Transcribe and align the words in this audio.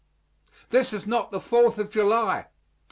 This 0.71 0.93
is 0.93 1.05
not 1.05 1.29
the 1.29 1.39
Fourth 1.39 1.77
of 1.77 1.91
July. 1.91 2.47